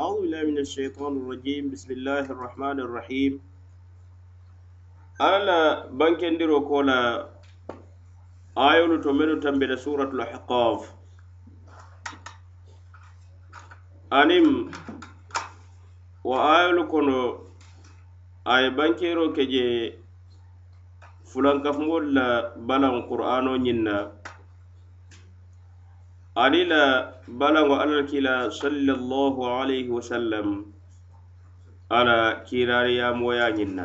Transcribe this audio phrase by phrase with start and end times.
[0.00, 1.76] أعوذ بالله من الشيطان الرجيم.
[1.76, 3.32] بسم الله الرحمن الرحيم.
[5.20, 7.28] ألا بنكن ديرو كولا
[8.56, 10.80] آيول تمنو تنبيل سورة الحقاف
[14.20, 14.72] أنيم
[16.24, 17.20] وآيول كونو
[18.48, 20.00] آي بنكيرو كجي
[21.28, 22.16] فلان كفمول
[22.56, 24.19] بلان قرآنو نينا.
[26.44, 26.82] ali la
[27.40, 30.48] balango alal kila sallallahu alayhi wa sallam
[31.98, 32.16] ala
[32.48, 33.84] kiirariyamoya ñiŋ na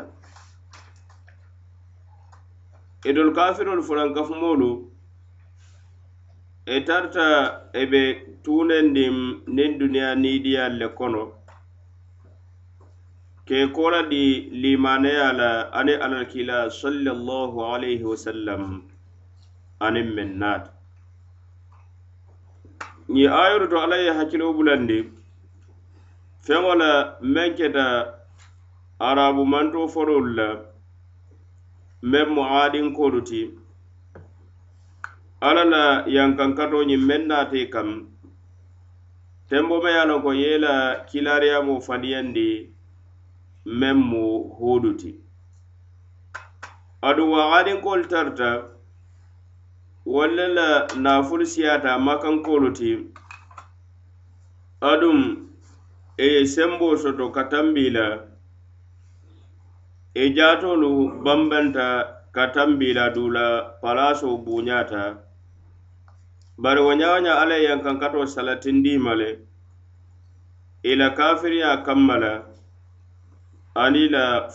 [3.10, 4.70] idol kafirol fanaŋ kafumolu
[6.76, 7.26] e tarta
[7.82, 8.04] e be
[8.44, 9.18] tunendim
[9.56, 11.24] nin duniya nidiyal le kono
[13.48, 14.24] ke kola di
[14.62, 18.64] limaneya la ani alal kila sallallahu alayhi wa sallam
[19.86, 20.75] anin men naata
[23.14, 25.00] ñi ayoru to alla ye hakkilo bulandi.
[26.46, 26.92] Feŋo la
[27.34, 27.86] meŋ keta
[29.00, 30.48] arabu manto fololu la
[32.12, 33.42] meŋ mu adinkolu ti.
[35.48, 35.84] Alla la
[36.16, 37.90] yankankato ñiŋ meŋ naate kam.
[39.50, 40.74] Tembo me ye a loŋ ko ye la
[41.10, 42.50] kilariyamo faniyandi
[43.80, 44.24] meŋ mu
[44.58, 45.12] huudu ti.
[47.08, 48.50] Aduŋ wa adinkolu tarta
[50.06, 52.92] walla la nafulu siyata makankolu ti
[54.82, 55.50] adum
[56.18, 58.36] e sembo soto ka la.
[60.16, 60.32] E
[61.24, 61.88] bambanta
[62.32, 65.18] ka tambi la dula palaso buñata
[66.58, 69.30] bari wo ñawaña alla ye yankankato salatindima le
[70.84, 72.34] i la kafiriya kamma la
[73.76, 74.48] ani la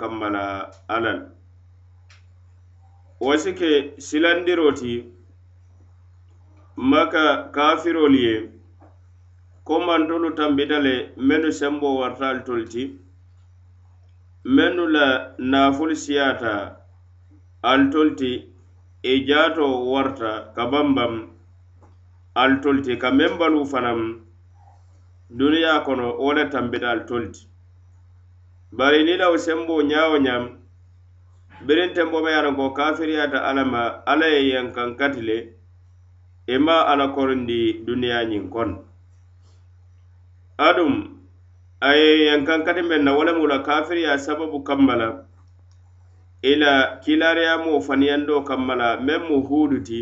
[0.00, 0.70] kamma la
[3.20, 3.70] wo si ke
[4.06, 4.92] silandiroo ti
[6.76, 8.34] maka kafirolu ye
[9.64, 12.82] ko mantolu tambita le mennu sembo wartaalu tolu ti
[14.44, 15.06] mennu la
[15.38, 16.54] naafulu siyata
[17.62, 18.30] ali tolu ti
[19.02, 21.14] i jaato warta ka bambam
[22.34, 23.32] ali tolu ti ka meŋ
[23.72, 24.00] fanaŋ
[25.38, 27.42] duniya kono wo le tambita ali tolu ti
[28.72, 30.59] bari ni law sembo ñawo ñaŋ
[31.66, 34.96] biriŋ tenbo be ye a loŋ ko kafiriyata alla ma ala ye e e yankan
[34.96, 35.38] kati le
[36.46, 38.76] i ma alla korindi duniyaa ñiŋ kono
[40.68, 40.92] aduŋ
[41.80, 45.08] a ye yankaŋ kati meŋ na wala mula kafiriya sababu kammala
[46.42, 46.72] i la
[47.04, 50.00] kilaariyamoo faniyandoo kammala men mu huudu ti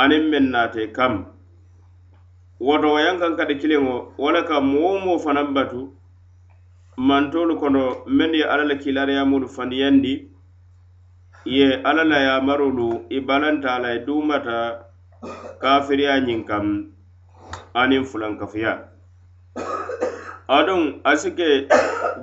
[0.00, 1.14] aniŋ meŋ naate kam.
[2.60, 5.92] Woto wo yankaŋ kati kiliŋo wo ka moo moo fanan batu
[6.96, 10.35] mantolu kono mennu ye alla la kilaariyamolu faniyandi
[11.46, 14.82] ye alla la yamarolu i balanta a la i dumata
[15.62, 16.66] kafiriya ñiŋ kam
[17.74, 18.72] aniŋ fulankafuya.
[20.50, 21.68] Aduŋ asi ke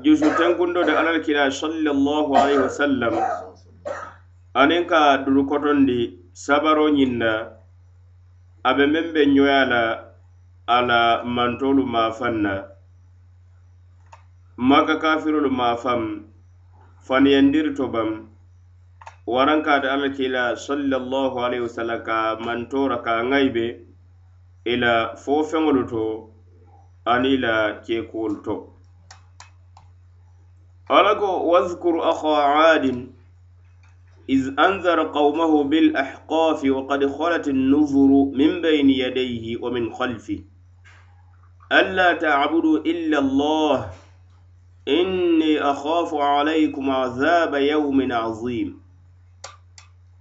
[0.03, 3.15] jusu tenkundo de alla la kila sallallahu alaihi wasallam
[4.59, 7.31] aniŋ ka durukotondi sabaro ñiŋ na
[8.63, 9.83] a be meŋ be ñoya la
[10.67, 12.53] a la mantolu maafaŋ na.
[14.57, 16.27] Maka kafirolu maafaŋ
[17.07, 18.32] faniyandiri to baŋ
[19.26, 23.66] warankata alla kila sallallahu alaihi wasallam ka mantora ka ŋayibe
[24.64, 26.04] ila fo feŋolu to
[27.06, 28.54] ani la kekuwolu to
[30.88, 32.34] alla ko wadhkur akha
[32.74, 33.18] adin
[34.28, 40.38] إذ أنذر قومه بالأحقاف وقد خلت النذر من بين يديه ومن خلفه
[41.72, 43.90] ألا تعبدوا إلا الله
[44.88, 48.80] إني أخاف عليكم عذاب يوم عظيم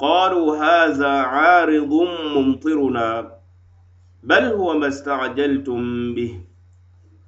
[0.00, 1.92] قالوا هذا عارض
[2.36, 3.32] ممطرنا
[4.22, 6.40] بل هو ما استعجلتم به.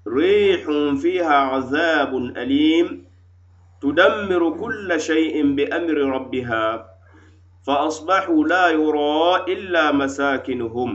[0.09, 0.63] ريح
[1.03, 3.05] فيها عذاب أليم
[3.83, 6.89] تدمر كل شيء بأمر ربها
[7.67, 10.91] فأصبحوا لا يرى إلا مساكنهم.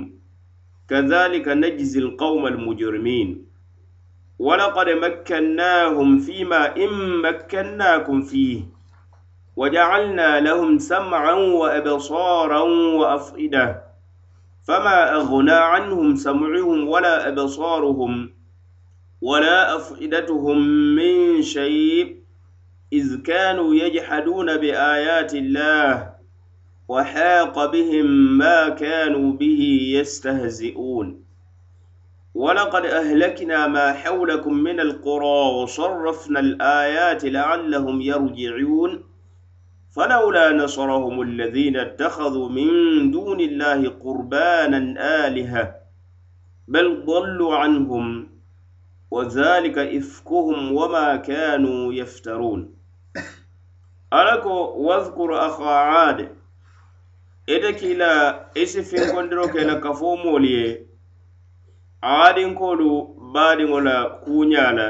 [0.89, 3.45] كذلك نجزي القوم المجرمين.
[4.39, 8.76] ولقد مكناهم فيما إن مكناكم فيه.
[9.57, 12.61] وجعلنا لهم سمعا وأبصارا
[12.99, 13.83] وأفئدة.
[14.67, 18.29] فما أغنى عنهم سمعهم ولا أبصارهم
[19.21, 20.57] ولا أفئدتهم
[20.95, 22.15] من شيء
[22.93, 26.13] إذ كانوا يجحدون بآيات الله
[26.87, 29.61] وحاق بهم ما كانوا به
[29.97, 31.23] يستهزئون.
[32.33, 39.06] ولقد أهلكنا ما حولكم من القرى وصرفنا الآيات لعلهم يرجعون.
[39.97, 42.71] فلولا نصرهم الذين اتخذوا من
[43.11, 44.81] دون الله قربانا
[45.27, 45.75] آلهة
[46.67, 48.29] بل ضلوا عنهم
[49.11, 52.73] وذلك إفكهم وما كانوا يفترون.
[54.13, 54.49] ألكو
[54.87, 56.29] واذكر أخا عاد
[57.49, 57.69] إذا
[58.57, 60.15] إسفين كندروك لكفو
[62.01, 62.89] aadinkolu
[63.33, 64.87] baadiŋo la kuuñaa la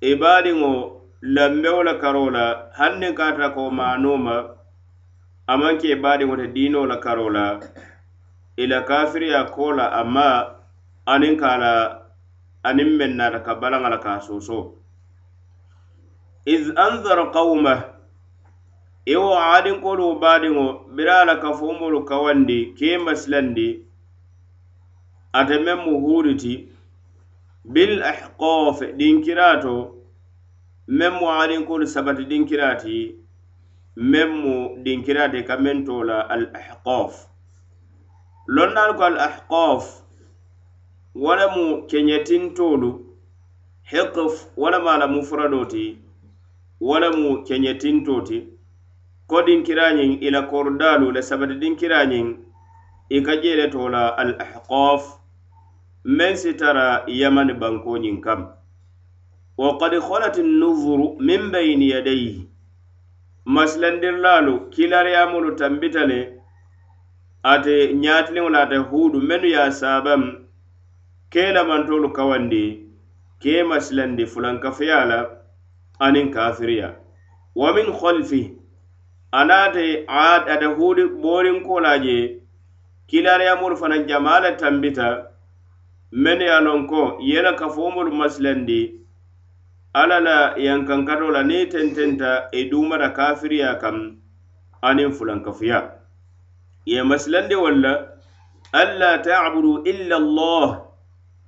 [0.00, 4.36] i baadiŋo lambewo la karoo la hanniŋ ka tara ko maanoo ma
[5.46, 7.00] a ke baadiŋo te diinoo la
[7.36, 7.60] la
[8.56, 10.28] i la kafiriya koo la a ma
[11.06, 11.48] aniŋ ka
[12.68, 12.98] aniŋ
[13.60, 14.74] balaŋa la a soosoo
[16.44, 17.74] iz anzara qawma
[19.06, 20.66] i wo aadinkolu baadiŋo
[20.96, 23.68] bira a la kafoomolu kawandi kee masilandi
[25.32, 26.68] ate meŋ mu huuriti
[27.64, 29.95] bil ahqaf dinkirato
[30.88, 32.98] meŋ mu alinkolu sabati dinkirati
[34.10, 34.54] meŋ mu
[34.84, 37.12] dinkirati ka meŋ to la al ahqaf
[38.46, 39.84] lonnaalu ko al ahqaf
[41.14, 42.90] wala le mu keñetintoolu
[43.90, 45.98] hiqf wala lemu a la mufuradoo ti
[46.80, 48.38] wo lemu keñetintoo ti
[49.26, 52.26] ko dinkirañiŋ ila la le sabati dinkirañiŋ
[53.10, 55.02] i ka jeele to la al ahqaf
[56.04, 58.55] meŋ si tara yamani bankoñiŋ kam.
[59.56, 62.56] وقد خلت النذر من بين يديه
[63.46, 66.20] masilandirilaalu kilariyamolu tambita le
[67.42, 70.22] ate ñaatiliŋo la ate huudu mennu ye a saabam
[71.30, 72.64] kee lamantolu kawandi
[73.42, 75.18] ke masilandi fulankafeya la
[76.04, 76.88] aniŋ kafiriya
[77.54, 78.42] wa min kholfi
[79.32, 82.18] anaate ate huudi boorinkola je
[83.06, 85.08] kilariyamolu fanaŋ jamaa le tambita
[86.12, 88.80] mennu ye a loŋ ko ye la kafomolu masilandi
[90.00, 93.96] alla la yankankato la niŋ i tententa e i duumata kafiriya kaŋ
[94.88, 95.78] aniŋ fulankafuya
[96.92, 97.92] ye masilandi walla
[98.82, 100.68] alla tabudu illa allah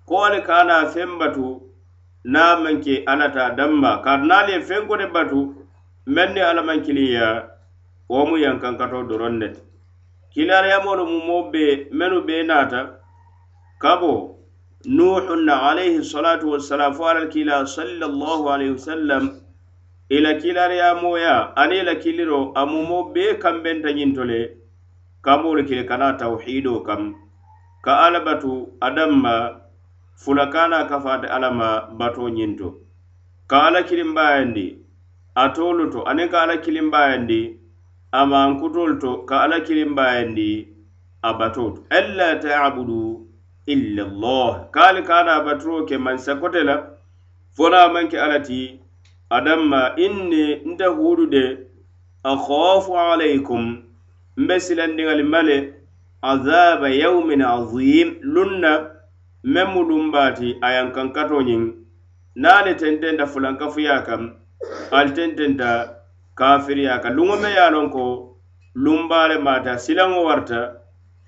[0.08, 1.46] ko ali ka na e feŋ batu
[2.34, 3.44] naŋ maŋ ke alla ta
[4.04, 5.40] kaatu naali ye feŋ kote batu
[6.14, 7.26] meŋ ni alla maŋ kiliya
[8.08, 9.60] wo mu yankankato doroŋ ne ti
[10.32, 11.64] kiliyariyamolu mu be
[11.98, 12.80] mennu bee naata
[14.86, 19.30] nuhun alayhi salatu wassalam fo alal kila sallallahu alayhi wasallam
[20.08, 24.56] ila kilariya moya ani ila kiliro amumo be kambenta ñintole
[25.22, 27.14] kamolu kili kana tawhido kam
[27.82, 29.60] ka ala batu adamma
[30.16, 32.74] fulakana kafate alama bato ñinto
[33.46, 34.78] ka ala kilimbayandi
[35.34, 37.40] a tolu to ani ka ala kilimbayandi
[38.12, 40.50] amankutolu to ka ala kilimbayandi
[41.22, 43.07] a bato to alla tabudu
[43.74, 46.76] illa llah kaali kaana baturo ke man sakote la
[47.56, 48.60] fona manke alla ti
[49.36, 51.44] adamma inni nte hudu de
[52.32, 53.64] akhafu alaykum
[54.36, 55.56] mbe silandiŋali male
[56.22, 58.72] azaba yawmin azim lunna
[59.52, 59.82] meŋ mu
[60.66, 61.74] ayan kankato nyin ñiŋ
[62.42, 64.22] naŋ le tententa fulankafuya kam
[64.96, 65.70] ali tententa
[66.38, 68.04] kafiriya ka luŋo me ye a ko
[68.74, 70.60] lumbaale maata silaŋo warta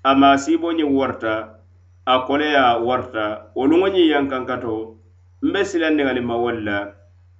[0.03, 1.60] ama sibo nyi warta
[2.05, 3.51] a koleya warta.
[3.55, 4.97] Woluŋo ñiŋ yankankato
[5.41, 6.93] mbe silanniŋ ali ma wolu la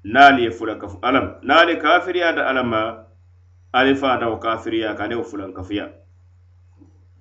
[0.03, 1.35] naalu ye fula alam.
[1.43, 3.05] Naali kafiriyata alama
[3.73, 5.89] ali fata wo kafiriya ka ale wo fulankafuya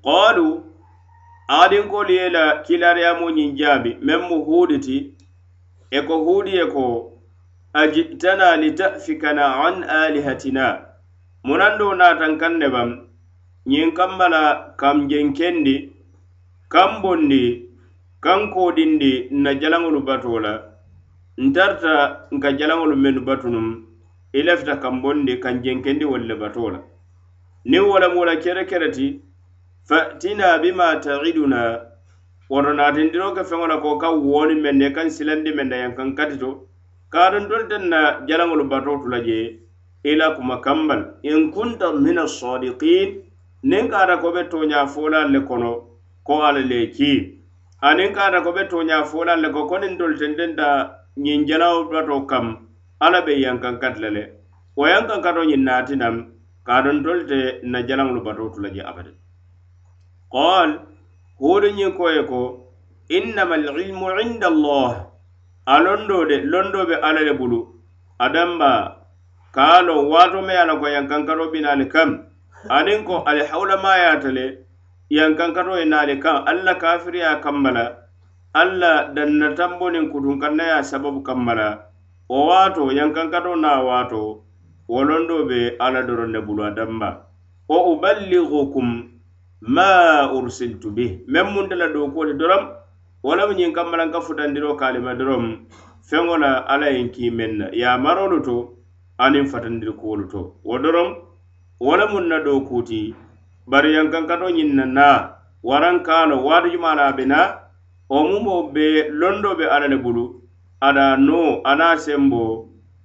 [0.05, 0.65] qalu
[1.49, 5.15] adinkolu ye la kilariyamo ñiŋ jaabi meŋ mu huuditi
[5.91, 7.13] e ko huudi ye ko
[7.73, 10.87] ajitana litafikana an alihatina?
[11.45, 12.91] Munando naatan kaŋ ne bam
[13.67, 15.90] ñiŋ kamma la kam jenkendi
[16.75, 17.45] kaŋ bondi
[18.25, 20.53] kaŋ kodindi nna jalaŋolu bato la
[21.47, 21.95] ntarta
[22.35, 23.67] nka jalaŋolu mennu batunum
[24.33, 26.81] e i lafita kaŋ bondi kaŋ jenkendi wolu le bato la
[27.71, 29.07] niŋ wo lemu la kere kere ti
[29.89, 31.61] fatina bima taiduna
[32.51, 36.09] woto naatindiro ke feŋo la ko kaŋ wooni meŋ na kaŋ silandi meŋ na yankaŋ
[36.19, 36.51] kati to
[37.13, 39.39] kaadun dolu teŋ na jalaŋolu batoo tu la je
[40.11, 41.01] i la kuma kambal.
[41.31, 43.09] In kunta min assadikin
[43.71, 45.90] niŋ kaata ko be tooñaa foolaalu le kono
[46.31, 47.13] ko ala le ki
[47.89, 50.67] aniŋ kaata ko be tooña fola le ko koniŋ tolu tendenta
[51.25, 52.47] ñiŋ jalawo bato kam
[53.05, 54.23] ala be yankaŋ kati le le
[54.79, 56.15] wo yankaŋ kato ñiŋ naati naŋ
[56.67, 57.41] kaadon tolu te
[57.73, 59.13] na jalaŋolu bato tu la je abadi
[60.35, 60.71] qol
[61.41, 62.41] huudu ñiŋ ko ye ko
[63.17, 64.91] innama alilmu inda allah
[65.73, 67.61] a londo de londo be ala le bulu
[68.25, 68.73] adamba
[69.57, 72.11] kalo wato me ala a la ko yankaŋ kato binaali kam
[72.77, 74.47] anin ko alihawulamayaata le
[75.11, 77.85] yankankato ye naali kaŋ alla kafiriya kamma la
[78.55, 81.69] alla dannatambo niŋ kutunkannaya sababu kamma la
[82.31, 84.45] wo waato yankankato na waato
[84.89, 87.27] wolondo be alla doroŋ ne bulu a damma
[87.69, 88.89] wa uballighukum
[89.61, 91.21] ma ursiltu bih.
[91.27, 92.63] Meŋ munta la dookuwolu doroŋ
[93.23, 94.79] wo lemu ñiŋ kamma la n ka futandiroo
[95.19, 95.67] doroŋ
[96.09, 98.79] feŋo la alla ye n kii meŋ na marolu to
[99.19, 100.55] aniŋ fatandiri kuwolu to.
[100.65, 101.09] Wo doroŋ
[101.81, 103.15] wo lemu na dookuuti
[103.71, 105.09] bari yankankato ñiŋ na na
[105.69, 107.41] waraŋ kaano waati juma la a be na
[108.11, 108.87] wo mumo be
[109.21, 110.25] londo be alla le bulu
[110.87, 112.43] ada no ana sembo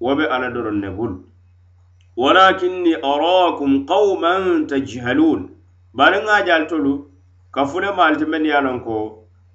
[0.04, 1.18] wo be alla doron ne bulu
[2.22, 5.42] walakinni arakum qauman tajhalun
[5.94, 6.94] bari ŋa jal tolu
[7.54, 8.96] ka fune maali ti ye a loŋ ko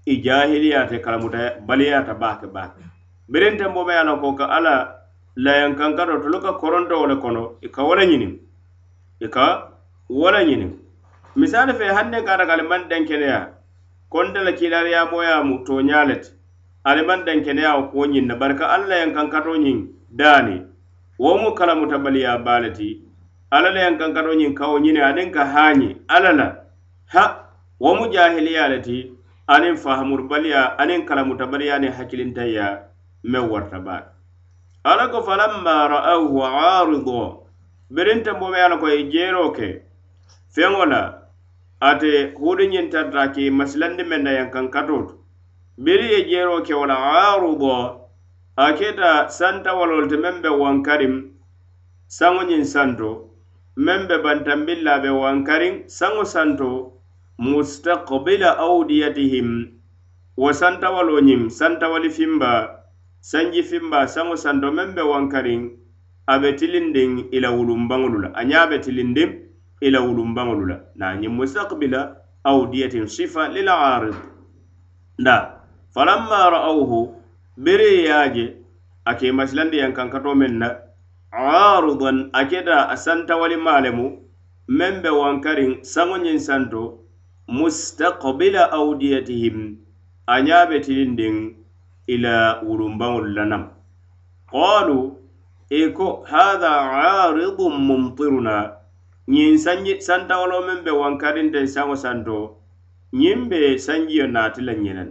[0.06, 2.82] i jahiliyate kalamuta baliyata baake baake.
[3.30, 4.74] Biriŋ tenbo be ye a ko ka alla
[5.36, 8.32] layankankato tolu ka koronto wo le kono i ka wo le ñiniŋ.
[9.20, 9.46] I ka
[10.08, 10.70] wo le ñiniŋ.
[11.36, 13.60] misali fe hanne kata ka aliman dankeneya
[14.10, 18.34] konte la kiilariyamoo ya a mu tooñaa le man den kenya o ko nyin na
[18.36, 20.62] barika alla kan kato nyin dani.
[21.18, 23.02] Wo mu kalamuta baliya baa le ti
[23.50, 26.56] alla le kan kato nyin kawo ñini aniŋ ka hani alla la.
[27.12, 27.44] Ha
[27.78, 28.80] wo mu jahiliya le
[31.06, 32.88] kala mu tabali ya ne hakilin tayya
[33.24, 34.12] me warta ba
[34.84, 37.46] ala ko falamma ra'awhu aarido
[37.90, 39.82] birinta bo me ye ko ye ke
[40.54, 41.19] fengola
[41.80, 45.16] ate huudu ñintarta ke masilandi meŋ na yankaŋ katoo
[45.84, 47.72] biri ye jeeroo ke wala la aarubo
[48.56, 51.14] a keta santawalolu te meŋ be wankarim
[52.16, 53.10] saŋo ñiŋ santo
[53.84, 56.70] meŋ be bantambilla be wankariŋ saŋo santo
[57.38, 59.48] mustaqbila awdiyatihim
[60.36, 62.52] wo santawalo ñiŋ santawali fimba
[63.30, 65.60] sanji fimba saŋo santo meŋ be wankariŋ
[66.32, 69.30] a be tilindiŋ i la wulumbaŋolu la a ñaa be tilindiŋ
[69.80, 70.76] ila wulumbaŋolu la.
[70.94, 72.00] Na ñiŋ mustaqbila
[72.44, 74.14] awdiyatin sifa lil arid
[75.18, 75.36] nda
[75.94, 76.98] falamma ra'awhu
[77.56, 78.44] bere ye a je
[79.04, 80.68] a ke masilandi masilandiyaŋ kankato meŋ na
[81.32, 84.06] aridan a keta a santawali maalemu
[84.78, 86.82] meŋ be wankariŋ saŋo ñiŋ santo
[87.48, 89.58] mustaqbila awdiyatihim
[90.26, 91.36] a ñaabe tilindiŋ
[92.14, 93.64] ila wulumbaŋolu la nam.
[94.50, 94.98] Qalu
[95.70, 96.72] i ko hatha
[97.26, 98.79] aridun mumtiruna.
[99.32, 102.36] ñiŋ sanji santawolo meŋ be wankarinteŋ saŋo santo
[103.20, 105.10] ñiŋ be sanjiyo naati la ñenen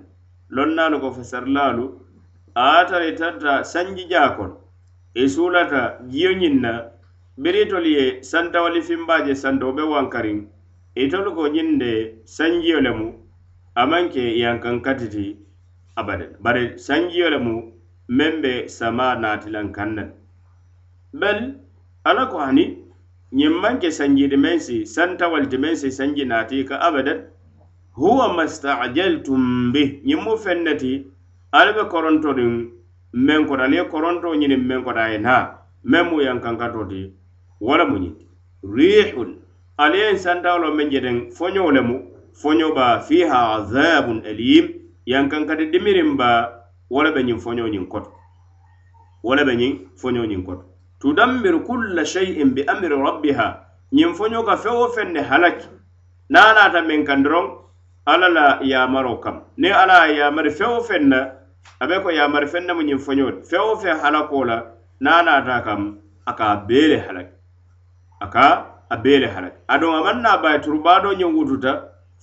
[0.56, 1.86] lonnaalu ko fasarilaalu
[2.56, 4.56] a e ye tara e i sanji jaa kono
[5.22, 6.72] i suulata jiyo ñiŋ na
[7.42, 10.40] biritolu ye santawali fimbaa je santo be wankariŋ
[11.04, 11.92] itolu ko ñiŋ de
[12.36, 13.08] sanjiyo lemu
[13.80, 15.26] a maŋ ke yankaŋ katiti
[16.00, 17.56] abadan bari sanjiyo lemu
[18.18, 20.04] meŋ be sama naatilan kaŋ ne
[21.22, 21.46] bari
[22.10, 22.66] ala ko hani
[23.38, 27.20] ñiŋ maŋ sanjidi meŋ si santawalti meŋ si sanji naati ka abadan.
[28.00, 30.02] Huwa mastajaltum bi.
[30.08, 30.92] Ñiŋ mu feŋ ne ti
[31.52, 32.54] ali be korontoriŋ
[33.14, 35.44] meŋ koto ali ye koronto ñiniŋ meŋ koto a ye naa
[35.84, 37.02] meŋ mu yaŋ kankato ti
[37.60, 38.14] wala mu ñiŋ
[38.76, 39.30] rihun
[39.78, 41.96] ali ye santawo lo meŋ jeteŋ foño le mu
[42.42, 44.66] foñoo ba fiha azabun alim
[45.06, 46.30] yaŋ kankati dimiriŋ ba
[46.90, 48.12] wala be ñiŋ foño ñiŋ koto.
[49.24, 50.69] Wala be ñiŋ foño ñiŋ koto.
[51.00, 53.48] tudammir kulla shay'in bi amri rabbiha.
[53.94, 55.68] Ñiŋ fo ñoka feŋ wo feŋ ne halaki.
[56.30, 57.46] Niŋ a naata meŋ kaŋ doroŋ
[58.06, 59.42] alla la yamaro kam.
[59.58, 61.20] Niŋ alla a yamari feŋ wo feŋ na
[61.80, 64.58] a be ko yamari feŋ na mu ñiŋ foño ti fe wo feŋ halakoo la
[65.02, 65.82] niŋ kam
[66.26, 67.36] a ka bee le halaki.
[68.22, 68.46] A ka
[68.90, 69.58] a bee le halaki.
[69.68, 71.72] Aduŋ a maŋ naa baye turubaado ñiŋ wututa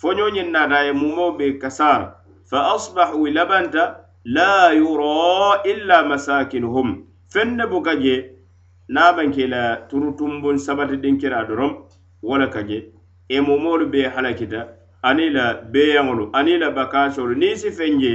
[0.00, 2.14] foño ñiŋ naata ye mumoo be kasaara
[2.50, 3.82] fa asbahu labanta
[4.24, 6.88] la yura illa masakinuhum.
[7.32, 8.35] Feŋ ne buka jee
[8.88, 11.72] nabanke la turutumbun sabatidiŋ kira doroŋ
[12.22, 12.92] wo le ka je
[13.28, 14.68] e momolu be halakita.
[15.02, 17.34] Ani la beeyaŋolu ani la bakasolu.
[17.34, 18.14] Niŋ si feŋ je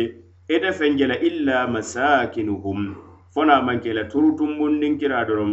[0.50, 2.96] ite feŋ je la illa masakinuhum.
[3.34, 5.52] Fo na maŋ ke la turutumbundiŋ kira doroŋ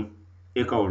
[0.54, 0.88] i ka wo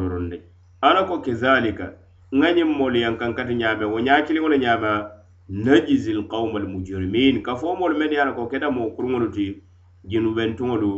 [0.81, 1.93] ala ko kezalika.
[2.31, 5.17] Ŋa ñiŋ moolu yankaŋ kati ñaame wo ñaakiliŋo le ñaama
[5.49, 9.63] najizi lqawma almujrimin ka fo moolu mennu ye a la ko keta moo kuruŋolu ti
[10.03, 10.91] jinubentuŋolu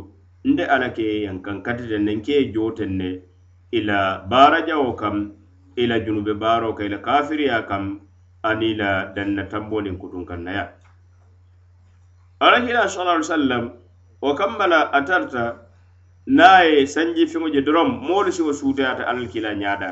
[0.44, 3.10] nde ala ke yankaŋ katita naŋ ke ye jo teŋ ne.
[3.72, 5.16] Ila la baarajawo kaŋ
[5.76, 7.84] ila la junube baaro kaŋ i la kafiriya kaŋ
[8.50, 10.66] aniŋ i la danna tamboo niŋ kutunkannaya
[12.40, 13.64] alakila sala ali sallam
[14.22, 15.46] wo kamma la a tarta
[16.38, 18.52] niŋ a ye sanji feŋo je doroŋ moolu siwo
[19.34, 19.90] kila nyada.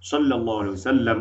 [0.00, 1.18] Sallallahu alaihi wasallam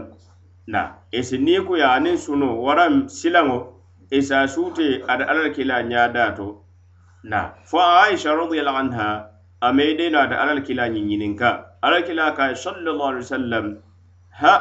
[0.68, 6.65] na esi niikuya anin suno waram silango esa suute ada alla kila nyada to
[7.32, 7.40] na
[7.70, 9.10] fo aisha radiyallahu anha
[9.68, 11.52] amede no ata alal kila ñiñinin ka
[11.82, 13.66] alal kila ka sallallahu alaihi wasallam
[14.42, 14.54] ha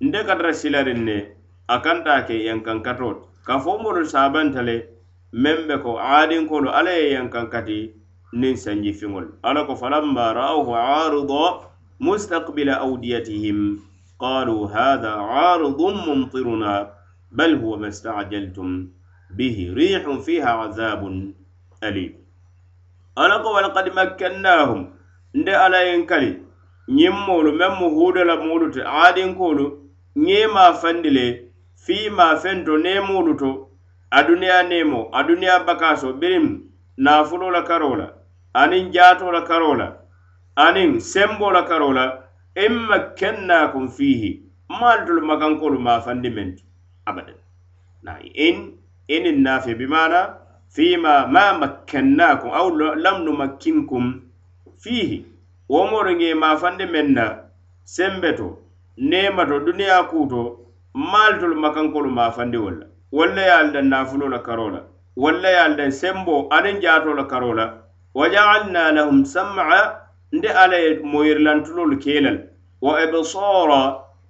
[0.00, 1.18] nde katara silarin ne
[1.74, 4.76] a kanta ke yankankatot ka fo moolu sabanta le
[5.42, 7.80] meŋ be ko aadinkolu alla ye yankankati
[8.40, 11.44] niŋ sanji fiŋol alla ko falamma ra'awhu arida
[12.06, 13.78] mustaqbila awdiyatihim
[14.22, 15.12] qalu hadha
[15.50, 16.72] aridun mumtiruna
[17.30, 18.90] bal huwa ma stajaltum
[19.36, 21.34] bihi rihun fiha azabun
[21.80, 22.12] alim
[23.16, 24.80] ala ko walakad makkannahum
[25.34, 26.30] nde ala yen kali
[26.96, 29.64] ñiŋ moolu meŋ mu huuda la moolu ti aadinkoolu
[30.24, 31.26] ñee maa fandi le
[31.84, 33.50] fii maa fento neemoolu to
[34.10, 36.46] a duniya neemo a duniya bakaso birim
[37.04, 38.06] naafulo la karo la
[38.60, 39.88] aniŋ jaato la karo la
[40.66, 42.04] aniŋ sembo la karo la
[42.64, 44.30] in makkannakum fiihi
[44.80, 46.64] maalu tolu makankoolu maa meŋ ti
[47.08, 47.38] abadan.
[48.02, 48.12] Na
[48.46, 48.56] in
[49.08, 50.20] inin naafe bimaana
[50.74, 52.68] fima ma makkannakum aw
[53.04, 54.04] lam numakkinkum
[54.82, 55.26] fihi
[55.72, 57.24] womoru ŋe mafande meŋ na
[57.84, 58.48] sembe to
[58.96, 60.40] nemato duniya kuto
[60.94, 64.80] maal tolu makankolu mafandiwol la walla ye alda daŋ nafulo la karo la
[65.16, 67.66] walla ye alda sembo aniŋ jaato la karo la
[68.14, 69.80] wa jaalna lahum sam'a
[70.32, 72.20] nde alla ye moyirilantulolu kee
[72.80, 73.82] wa ibsara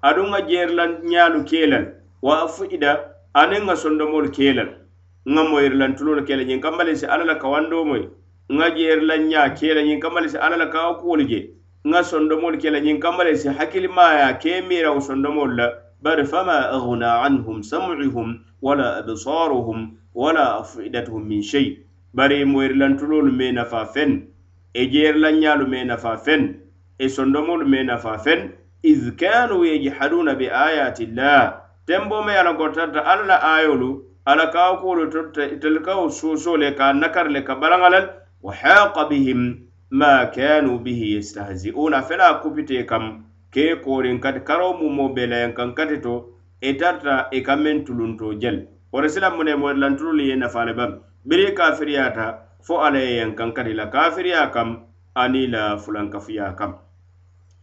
[0.09, 1.79] aduŋ ŋa jeerilanñaalu kee la
[2.23, 2.93] wa afida
[3.35, 4.80] aniŋ ŋa sondomolu kee
[5.27, 8.09] nŋa mo yirilantuloolu ke la ñiŋ kamma le si alla la kawandoo moyi
[8.51, 11.51] nŋa jeerilan ñaa ke la ñiŋ kamma le si alla la kawa kuwolu je
[11.85, 15.69] nŋa sondomoolu ke la ñiŋ kamma le si hakkilimaya ke miirawo sondomoolu la.
[16.03, 21.77] Bari fama aghna anhum sam'uhum wala absaruhum wala afidatuhum min shay.
[22.15, 24.33] Bari mo yirilantuloolu me nafa fen.
[24.75, 26.57] E jeerilanñaalu me nafa fen.
[26.99, 28.53] E sondomolu me nafa fen.
[28.83, 31.61] Id kanu yajhaduna bi ayati llah.
[31.87, 36.93] Tenboma ye lankotarta alla la ayolu ala ka kuolu totta itel kawo soosoo le ka
[36.93, 38.09] nakar le ka balaŋalal
[38.43, 45.09] wa haqa bihim ma kanu bihi yestahzi'una fela kupite kam ke korin kati karo mumo
[45.15, 46.31] belayan kan kati to
[46.63, 48.67] i tarta i ka meŋ tulunto jel.
[48.93, 51.01] Wara sila mune mo lantululu ye nafa le bam.
[51.25, 53.87] Biri kafiriyata fo ala ye yankan kati la.
[53.87, 56.75] Kafiriya kam ani la fulankafuya kam.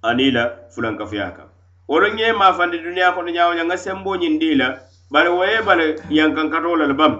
[0.03, 1.47] Ani la fulankafuya kam.
[1.87, 4.55] Wolu ŋe mafandi duniya kono ñawo ñaŋa sembo ñindi
[5.11, 7.19] bari wo ye bala yankankato le bam.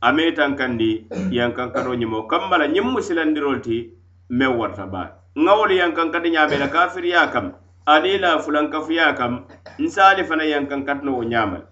[0.00, 3.90] A me tankandi yankankato ñimo kammala ñiŋ musilandirol ti
[4.30, 7.52] meŋ warta baa ŋawolu yankankati ñaabe la kafiriya kam.
[7.86, 9.44] Ani la fulankafuya kam.
[9.78, 11.62] Nsaali fana yankankatino wo ñamal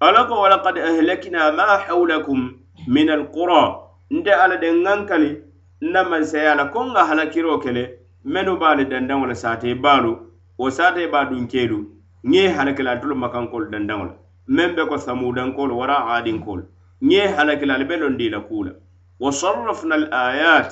[0.00, 2.54] ala ko walakad ahlakina ma hawlakum
[2.86, 3.80] min alqura.
[4.10, 5.42] Nte ala de ŋankali
[5.82, 10.12] nna mansaya la ko ŋa halakiro kele menu baali dandaŋo la saate baalu
[10.58, 11.78] wo saate baa dunkeelu
[12.24, 14.14] ŋe halakila antolu makankoolu dandaŋo la
[14.48, 16.64] meŋ be ko samudankolu wara aadinkoolu
[17.02, 18.72] niŋ halakila ali be londi la kula
[19.20, 20.68] wa sarrafna al ayat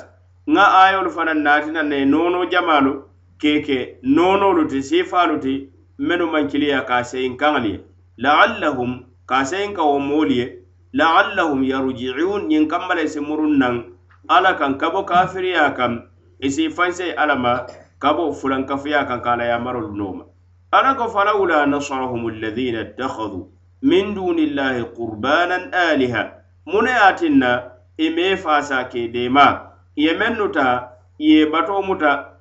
[0.55, 2.93] ŋa ayolu fanaŋ naatina naye noono jamalu
[3.39, 7.81] keke noonolu ti sifalu ti menu mankiliya ka a seyin kaŋali ye.
[8.19, 10.47] Laallahum ka a seyin ka wo moolu ye.
[10.93, 13.85] Laallahum yarjiun ñiŋ kamma la isi murun naŋ
[14.29, 16.03] alla kaŋ ka bo kafiriya kaŋ
[16.41, 17.67] isi fanseyi alla ma
[17.99, 20.25] ka bo fulankafuya kaŋ ka a la yamarolu nooma.
[20.73, 23.49] Alla ko falawula nasarahum alladina ittakhadu
[23.83, 26.33] min dunillahi qurbanan aliha.
[26.67, 27.61] Mune ye
[27.99, 29.73] ime fasa ke dema.
[29.97, 32.33] Ye mennuta ye batoo muta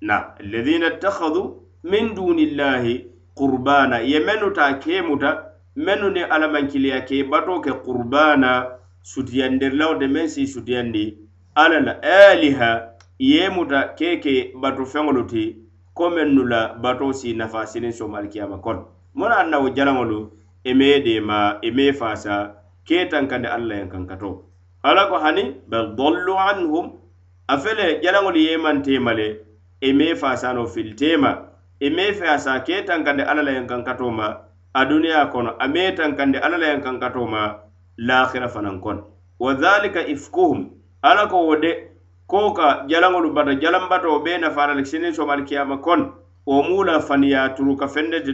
[0.00, 3.04] na alladhina ittakhadhu min dunillahi
[3.36, 4.00] qurbana.
[4.00, 5.42] Ye mennuta ke muta.
[5.76, 8.66] Mennu ni alamankiliya ke bato ke qurbana.
[9.02, 11.18] Sutiyandirlaw de men si sutiyandi.
[11.54, 15.56] Alla la aliha ye muta keke bato feŋolu ti.
[15.94, 18.84] Ko mennu la bato si nafa sinin somalikiyama kon.
[19.14, 20.30] Mona annawo jalaŋolu
[20.66, 24.44] i dema deema fasa mee e faasa kee tankandi alla yen kankato
[24.82, 26.90] ala ko hani bal dollu anhum
[27.48, 29.28] afele fele jalaŋolu yemanteema le
[29.80, 31.30] i e mee faasano filiteema
[31.80, 34.26] i e mee faasa kee tankandi alla la yen kankato ma
[34.74, 37.54] a duniya kono ame mee tankandi alla la yen kankato ma
[37.98, 39.04] lahira fanan kon.
[39.38, 40.70] Wa dhalika ifkuhum
[41.02, 41.90] ala ko wo de
[42.26, 46.12] ko ka jalaŋolu bata jalambato be nafaata le sinin somali kiyama kon
[46.46, 48.32] wo mula faniya turu ka fende ti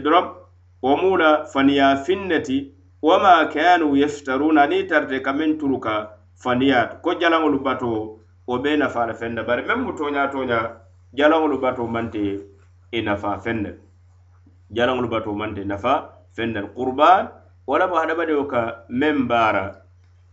[0.83, 2.57] wo mula faniya finneti
[3.01, 9.13] wama kanu yaftaruna ni tarte kamen turuka faniyat ko jalaŋolu bato wo be nafa la
[9.13, 10.59] fenne bari meŋ mu toña toña
[11.15, 12.39] jalaŋolu bato mante
[12.91, 13.79] i nafa fenne
[14.75, 15.93] jalaŋolu bato mante e nafa
[16.35, 17.31] fenne qurban
[17.67, 19.65] wala bo hadamadiŋo ka meŋ baara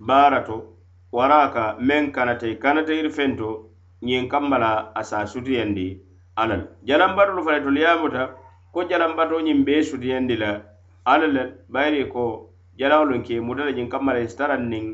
[0.00, 0.56] baara to
[1.12, 3.38] wara ka meŋ kanate kanate iri feŋ
[4.02, 6.00] ñiŋ kamma la a sa a sutuyandi
[6.36, 7.86] alla le jalanbatolu fana tolu ye
[8.72, 10.62] ko jalambato ñiŋ bee sutiyandi la
[11.04, 14.85] alla le bayiri ko jalawolu ke mutata ñiŋ kamma la isitaran niŋ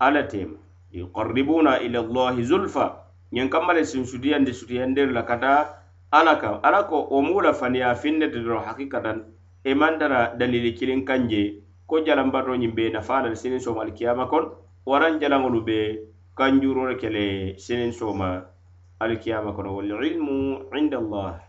[0.00, 0.56] alla tema
[0.92, 2.86] yuqarribuna ila llahi zulfa.
[3.32, 7.52] Ñiŋ kamma le sin sutiyandi sutiyandiru la kata ala kaŋ ala ko wo mu la
[7.52, 9.24] faniya finnete doro hakikatan.
[9.64, 11.42] I maŋ tara dalili kiliŋ kaŋ je
[11.86, 14.48] ko jalambato ñiŋ be nafa la le siniŋ sooma alikiyama kono
[14.86, 15.78] waraŋ jalaŋolu be
[16.34, 17.26] kanjuro le le
[17.58, 18.42] siniŋ sooma
[19.00, 21.45] alikiyama kono walilmu inda allah